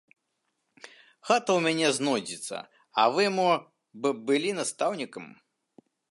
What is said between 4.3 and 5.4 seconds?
былі настаўнікам.